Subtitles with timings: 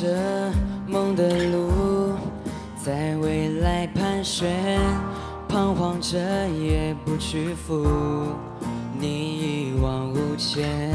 [0.00, 0.52] 着
[0.86, 2.12] 梦的路，
[2.84, 4.78] 在未来盘旋，
[5.48, 6.16] 彷徨着
[6.50, 7.84] 也不屈服。
[8.96, 10.94] 你一往无前，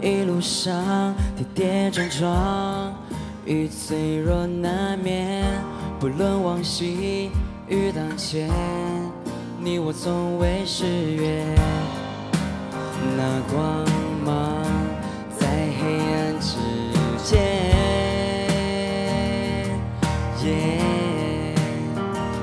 [0.00, 2.94] 一路上跌跌撞撞，
[3.44, 5.44] 与脆弱难免。
[6.00, 7.30] 不论往昔
[7.68, 8.48] 与当前，
[9.60, 11.44] 你我从未失约。
[20.44, 21.54] 耶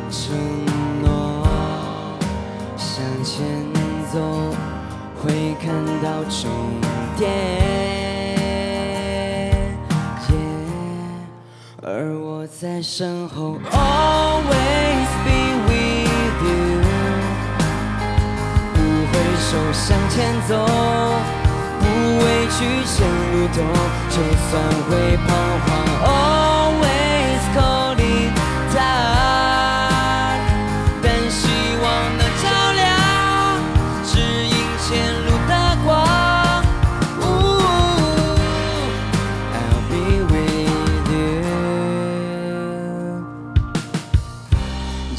[0.10, 0.34] 承
[1.02, 1.46] 诺
[2.78, 3.46] 向前
[4.12, 4.20] 走，
[5.22, 5.70] 会看
[6.02, 6.50] 到终
[7.18, 7.30] 点。
[10.30, 10.34] 耶
[11.84, 15.30] 而我在身后，always be
[15.68, 16.50] with you。
[18.74, 18.78] 不
[19.12, 20.16] 回首向前
[20.48, 20.52] 走，
[21.80, 21.84] 不
[22.20, 22.96] 畏惧前
[23.34, 23.58] 路陡，
[24.10, 24.16] 就
[24.48, 24.52] 算
[24.88, 25.28] 会彷
[25.66, 25.68] 徨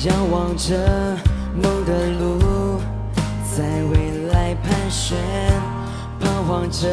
[0.03, 0.75] 仰望着
[1.62, 2.81] 梦的路，
[3.55, 5.19] 在未来盘旋，
[6.19, 6.89] 彷徨着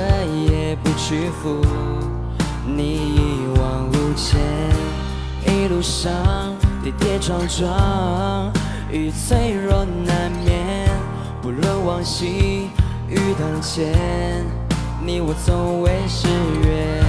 [0.49, 1.65] 也不屈服。
[2.65, 4.41] 你一往无前，
[5.45, 6.11] 一路上
[6.83, 8.51] 跌跌撞撞，
[8.91, 10.89] 与脆弱难免。
[11.41, 12.67] 不论往昔
[13.07, 14.45] 与当前，
[15.01, 16.27] 你我从未失
[16.61, 17.01] 约。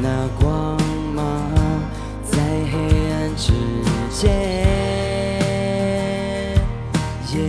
[0.00, 0.78] 那光
[1.12, 1.24] 芒
[2.22, 2.38] 在
[2.70, 3.52] 黑暗之
[4.14, 4.30] 间。
[7.34, 7.40] 耶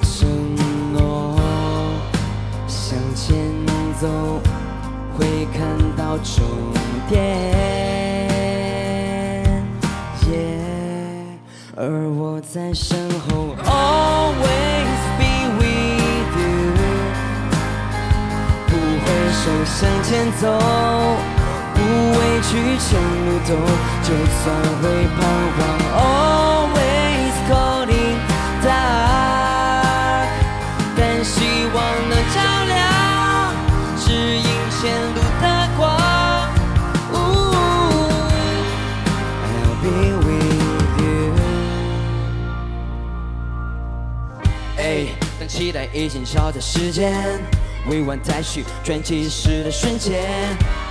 [0.00, 0.26] 承
[0.94, 1.36] 诺
[2.66, 3.36] 向前
[4.00, 4.08] 走，
[5.14, 5.60] 会看
[5.94, 6.42] 到终
[7.08, 7.20] 点。
[10.30, 10.30] 耶
[11.76, 16.72] 而我在身后，always be with you。
[18.66, 18.70] 不
[19.04, 20.10] 回首向前
[20.40, 20.44] 走，
[22.42, 23.54] 去前路走，
[24.02, 24.08] 就
[24.42, 24.44] 算
[24.82, 24.82] 会
[25.16, 25.18] 彷
[25.56, 25.58] 徨
[25.96, 28.18] ，always calling
[28.62, 30.26] dark。
[30.96, 31.34] 但希
[31.72, 31.76] 望
[32.08, 32.36] 能照
[32.66, 32.74] 亮，
[33.96, 34.42] 指引
[34.80, 34.80] 前
[35.14, 35.44] 路的
[35.78, 35.80] 光。
[39.46, 39.88] I'll be
[40.18, 41.02] with you。
[44.76, 44.82] 哎，
[45.38, 47.40] 当期待已经超载时间，
[47.88, 50.20] 未完待续，转计时的瞬间，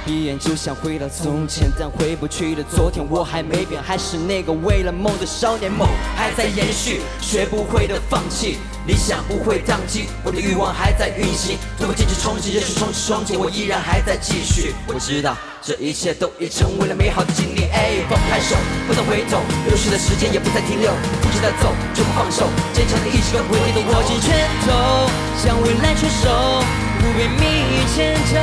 [0.05, 8.57] 闭眼就想回到从前，但回不去的昨天，我还没变，还是那个为了梦的少年，梦还在延续，学不会的放弃，
[8.87, 18.55] 理想不会宕机，我的欲望还在运行，突破坚持冲击，热血冲击双击，我依然还在继续，我知道这一切都已成为了美好的经历，哎，放开手，
[18.87, 19.37] 不能回头，
[19.67, 20.91] 流逝的时间也不再停留，
[21.21, 25.05] 不值得走，就不放手，坚强的意志跟不停的握紧拳头，
[25.37, 26.63] 向未来出手，
[26.97, 28.41] 不被命运牵着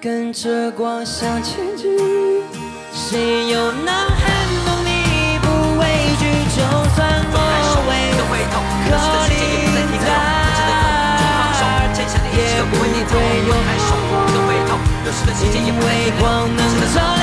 [0.00, 1.88] 跟着光向前进，
[2.92, 4.24] 谁又能撼
[4.66, 5.46] 动你不
[5.78, 5.86] 畏
[6.18, 6.26] 惧？
[6.50, 6.58] 就
[6.96, 6.98] 算
[7.30, 7.36] 我
[7.86, 8.32] 为
[8.82, 8.90] 可
[9.30, 10.10] 领大，
[12.34, 12.82] 也不会
[13.46, 13.50] 有
[15.56, 15.86] 因为
[16.18, 16.22] 光
[16.56, 16.58] 能
[16.92, 17.21] 照亮。